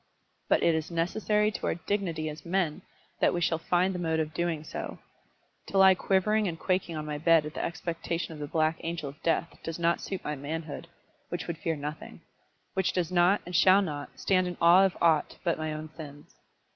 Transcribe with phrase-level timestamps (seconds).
[0.49, 2.81] But it is necessary to our dignity as men
[3.19, 4.97] that we shall find the mode of doing so.
[5.67, 9.09] To lie quivering and quaking on my bed at the expectation of the Black Angel
[9.09, 10.87] of Death, does not suit my manhood,
[11.29, 12.21] which would fear nothing;
[12.73, 16.33] which does not, and shall not, stand in awe of aught but my own sins.